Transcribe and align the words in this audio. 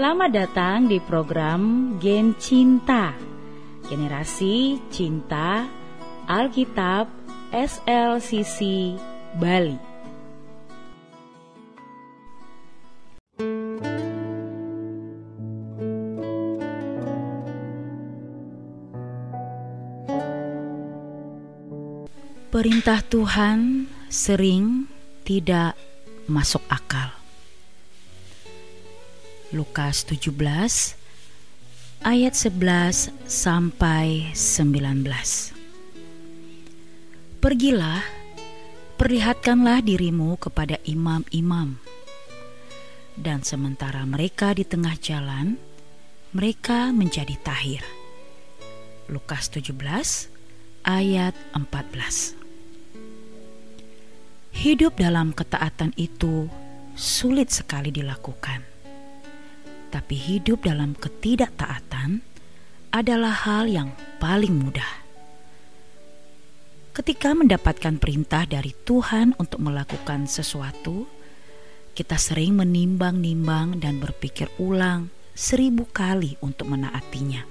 Selamat 0.00 0.32
datang 0.32 0.88
di 0.88 0.96
program 0.96 1.92
Gen 2.00 2.32
Cinta 2.40 3.12
Generasi 3.84 4.80
Cinta 4.88 5.68
Alkitab 6.24 7.04
SLCC 7.52 8.96
Bali 9.36 9.76
Perintah 22.48 23.04
Tuhan 23.04 23.84
sering 24.08 24.88
tidak 25.28 25.76
masuk 26.24 26.64
akal. 26.72 27.19
Lukas 29.50 30.06
17 30.06 30.30
ayat 32.06 32.34
11 32.38 33.10
sampai 33.26 34.30
19. 34.30 35.02
Pergilah, 37.42 37.98
perlihatkanlah 38.94 39.82
dirimu 39.82 40.38
kepada 40.38 40.78
imam-imam. 40.86 41.82
Dan 43.18 43.42
sementara 43.42 44.06
mereka 44.06 44.54
di 44.54 44.62
tengah 44.62 44.94
jalan, 45.02 45.58
mereka 46.30 46.94
menjadi 46.94 47.34
tahir. 47.42 47.82
Lukas 49.10 49.50
17 49.50 50.30
ayat 50.86 51.34
14. 51.58 52.38
Hidup 54.54 54.94
dalam 54.94 55.34
ketaatan 55.34 55.90
itu 55.98 56.46
sulit 56.94 57.50
sekali 57.50 57.90
dilakukan 57.90 58.69
tapi 59.90 60.14
hidup 60.14 60.62
dalam 60.64 60.94
ketidaktaatan 60.94 62.22
adalah 62.94 63.34
hal 63.46 63.66
yang 63.66 63.90
paling 64.22 64.54
mudah. 64.54 65.02
Ketika 66.90 67.34
mendapatkan 67.34 67.98
perintah 67.98 68.46
dari 68.46 68.74
Tuhan 68.74 69.38
untuk 69.38 69.62
melakukan 69.62 70.26
sesuatu, 70.26 71.06
kita 71.94 72.18
sering 72.18 72.58
menimbang-nimbang 72.58 73.78
dan 73.78 74.02
berpikir 74.02 74.50
ulang 74.58 75.10
seribu 75.34 75.86
kali 75.90 76.34
untuk 76.42 76.70
menaatinya. 76.70 77.46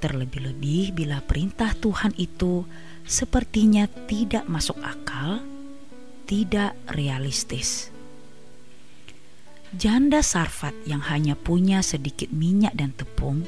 Terlebih-lebih 0.00 0.94
bila 0.96 1.20
perintah 1.20 1.74
Tuhan 1.76 2.16
itu 2.16 2.64
sepertinya 3.04 3.84
tidak 4.08 4.46
masuk 4.48 4.78
akal, 4.80 5.42
tidak 6.24 6.72
realistis 6.88 7.92
Janda 9.70 10.18
Sarfat 10.18 10.74
yang 10.82 10.98
hanya 11.06 11.38
punya 11.38 11.78
sedikit 11.78 12.26
minyak 12.34 12.74
dan 12.74 12.90
tepung 12.90 13.46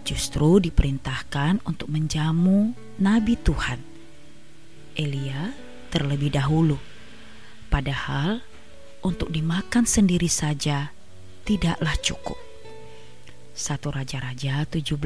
justru 0.00 0.64
diperintahkan 0.64 1.60
untuk 1.68 1.92
menjamu 1.92 2.72
nabi 2.96 3.36
Tuhan. 3.36 3.76
Elia 4.96 5.52
terlebih 5.92 6.32
dahulu. 6.32 6.80
Padahal 7.68 8.40
untuk 9.04 9.28
dimakan 9.28 9.84
sendiri 9.84 10.32
saja 10.32 10.88
tidaklah 11.44 12.00
cukup. 12.00 12.40
Satu 13.52 13.92
Raja-Raja 13.92 14.64
17 14.64 14.96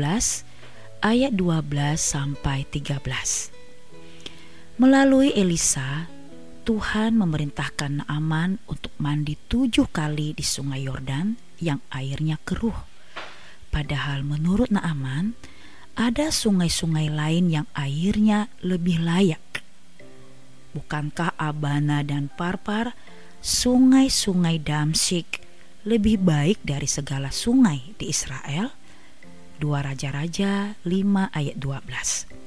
ayat 1.02 1.34
12 1.34 1.98
sampai 1.98 2.62
13. 2.70 3.50
Melalui 4.78 5.34
Elisa, 5.34 6.06
Tuhan 6.66 7.14
memerintahkan 7.14 8.02
Naaman 8.02 8.58
untuk 8.66 8.90
mandi 8.98 9.38
tujuh 9.46 9.86
kali 9.86 10.34
di 10.34 10.42
sungai 10.42 10.82
Yordan 10.82 11.38
yang 11.62 11.78
airnya 11.94 12.42
keruh. 12.42 12.74
Padahal 13.70 14.26
menurut 14.26 14.74
Naaman, 14.74 15.38
ada 15.94 16.26
sungai-sungai 16.34 17.06
lain 17.06 17.54
yang 17.54 17.70
airnya 17.70 18.50
lebih 18.66 18.98
layak. 18.98 19.62
Bukankah 20.74 21.38
Abana 21.38 22.02
dan 22.02 22.34
Parpar, 22.34 22.98
sungai-sungai 23.38 24.58
Damsik, 24.58 25.46
lebih 25.86 26.18
baik 26.18 26.66
dari 26.66 26.90
segala 26.90 27.30
sungai 27.30 27.94
di 27.94 28.10
Israel? 28.10 28.74
Dua 29.62 29.86
Raja-Raja 29.86 30.74
5 30.82 31.30
ayat 31.30 31.56
12 31.62 32.45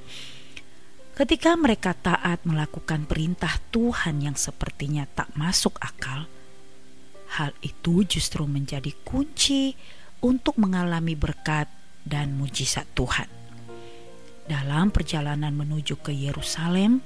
Ketika 1.19 1.59
mereka 1.59 1.91
taat 1.91 2.47
melakukan 2.47 3.03
perintah 3.03 3.59
Tuhan 3.75 4.23
yang 4.23 4.39
sepertinya 4.39 5.03
tak 5.03 5.27
masuk 5.35 5.75
akal, 5.83 6.31
hal 7.35 7.51
itu 7.59 8.07
justru 8.07 8.47
menjadi 8.47 8.95
kunci 9.03 9.75
untuk 10.23 10.55
mengalami 10.55 11.19
berkat 11.19 11.67
dan 12.07 12.39
mujizat 12.39 12.87
Tuhan. 12.95 13.27
Dalam 14.47 14.95
perjalanan 14.95 15.51
menuju 15.51 15.99
ke 15.99 16.15
Yerusalem, 16.15 17.03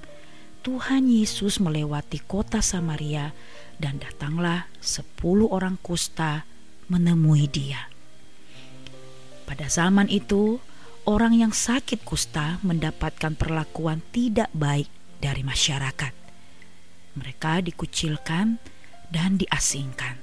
Tuhan 0.62 1.10
Yesus 1.10 1.58
melewati 1.58 2.22
kota 2.22 2.62
Samaria 2.62 3.34
dan 3.82 3.98
datanglah 3.98 4.70
sepuluh 4.78 5.50
orang 5.50 5.82
kusta 5.82 6.46
menemui 6.86 7.50
dia. 7.50 7.90
Pada 9.50 9.66
zaman 9.66 10.06
itu, 10.06 10.62
orang 11.04 11.36
yang 11.36 11.52
sakit 11.52 12.08
kusta 12.08 12.64
mendapatkan 12.64 13.36
perlakuan 13.36 14.00
tidak 14.16 14.48
baik 14.56 14.88
dari 15.20 15.44
masyarakat. 15.44 16.14
Mereka 17.20 17.64
dikucilkan 17.68 18.58
dan 19.12 19.38
diasingkan. 19.38 20.18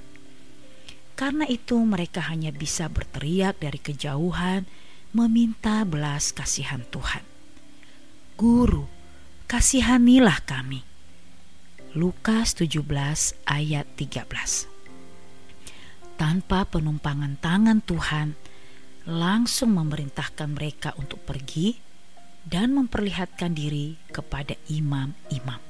Karena 1.13 1.45
itu, 1.45 1.77
mereka 1.85 2.25
hanya 2.33 2.49
bisa 2.49 2.89
berteriak 2.89 3.61
dari 3.61 3.77
kejauhan, 3.77 4.65
meminta 5.13 5.85
belas 5.85 6.33
kasihan 6.33 6.81
Tuhan. 6.89 7.21
Guru, 8.41 8.89
kasihanilah 9.45 10.41
kami. 10.49 10.81
Lukas 11.93 12.55
17 12.55 12.87
ayat 13.45 13.85
13 13.99 14.23
Tanpa 16.15 16.63
penumpangan 16.63 17.35
tangan 17.37 17.83
Tuhan, 17.83 18.39
langsung 19.09 19.73
memerintahkan 19.73 20.53
mereka 20.53 20.93
untuk 20.97 21.21
pergi 21.25 21.77
dan 22.45 22.73
memperlihatkan 22.77 23.53
diri 23.53 23.97
kepada 24.09 24.57
imam-imam. 24.69 25.61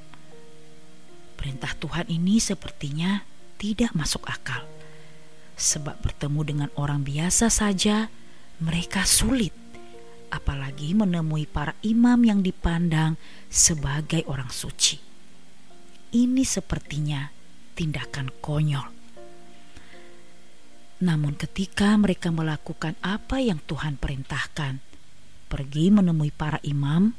Perintah 1.35 1.73
Tuhan 1.75 2.07
ini 2.11 2.37
sepertinya 2.37 3.23
tidak 3.57 3.95
masuk 3.97 4.27
akal, 4.29 4.61
sebab 5.57 5.97
bertemu 6.03 6.41
dengan 6.45 6.69
orang 6.77 7.01
biasa 7.01 7.49
saja 7.49 8.11
mereka 8.61 9.07
sulit, 9.07 9.55
apalagi 10.29 10.93
menemui 10.93 11.49
para 11.49 11.73
imam 11.81 12.21
yang 12.21 12.39
dipandang 12.45 13.17
sebagai 13.49 14.21
orang 14.29 14.53
suci. 14.53 15.01
Ini 16.11 16.43
sepertinya 16.43 17.31
tindakan 17.73 18.29
konyol 18.43 19.00
namun, 21.01 21.33
ketika 21.33 21.97
mereka 21.97 22.29
melakukan 22.29 22.93
apa 23.01 23.41
yang 23.41 23.57
Tuhan 23.65 23.97
perintahkan, 23.97 24.77
pergi 25.49 25.89
menemui 25.89 26.29
para 26.29 26.61
imam, 26.61 27.17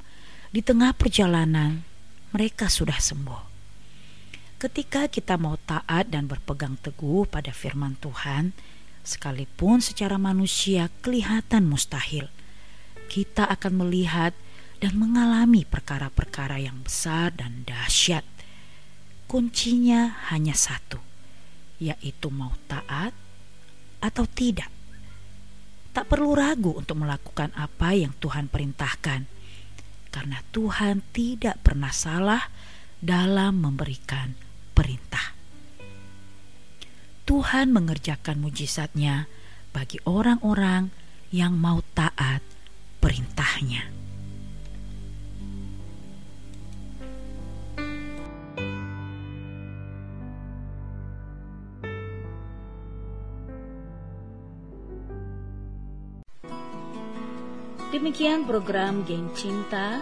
di 0.55 0.63
tengah 0.63 0.95
perjalanan 0.95 1.83
mereka 2.31 2.71
sudah 2.71 3.03
sembuh. 3.03 3.51
Ketika 4.63 5.11
kita 5.11 5.35
mau 5.35 5.59
taat 5.59 6.15
dan 6.15 6.31
berpegang 6.31 6.79
teguh 6.79 7.27
pada 7.27 7.51
firman 7.51 7.99
Tuhan, 7.99 8.55
sekalipun 9.03 9.83
secara 9.83 10.15
manusia 10.15 10.87
kelihatan 11.03 11.67
mustahil, 11.67 12.31
kita 13.11 13.51
akan 13.51 13.83
melihat 13.83 14.31
dan 14.79 14.95
mengalami 14.95 15.67
perkara-perkara 15.67 16.63
yang 16.63 16.87
besar 16.87 17.35
dan 17.35 17.67
dahsyat. 17.67 18.23
Kuncinya 19.27 20.23
hanya 20.31 20.55
satu, 20.55 21.03
yaitu 21.83 22.31
mau 22.31 22.55
taat 22.71 23.11
atau 24.03 24.27
tidak. 24.27 24.69
Tak 25.95 26.11
perlu 26.11 26.35
ragu 26.35 26.75
untuk 26.75 26.99
melakukan 26.99 27.55
apa 27.55 27.95
yang 27.95 28.11
Tuhan 28.19 28.51
perintahkan, 28.51 29.21
karena 30.11 30.39
Tuhan 30.51 31.07
tidak 31.15 31.63
pernah 31.63 31.95
salah 31.95 32.51
dalam 32.99 33.63
memberikan 33.63 34.35
perintah. 34.75 35.37
Tuhan 37.23 37.71
mengerjakan 37.71 38.43
mujizatnya 38.43 39.31
bagi 39.71 40.03
orang-orang 40.05 40.91
yang 41.31 41.55
mau 41.55 41.81
taat 41.95 42.43
perintahnya. 42.99 44.02
Demikian 57.93 58.49
program 58.49 59.05
Geng 59.05 59.37
Cinta, 59.37 60.01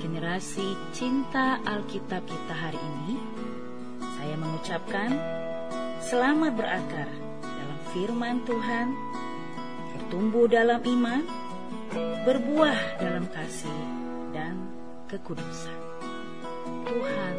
generasi 0.00 0.64
cinta 0.96 1.60
Alkitab 1.60 2.24
kita 2.24 2.56
hari 2.56 2.80
ini. 2.80 3.20
Saya 4.16 4.32
mengucapkan 4.40 5.12
selamat 6.00 6.56
berakar 6.56 7.04
dalam 7.44 7.80
firman 7.92 8.40
Tuhan, 8.48 8.96
bertumbuh 9.92 10.48
dalam 10.48 10.80
iman, 10.80 11.20
berbuah 12.24 12.96
dalam 12.96 13.28
kasih 13.28 13.80
dan 14.32 14.56
kekudusan. 15.12 15.76
Tuhan 16.88 17.34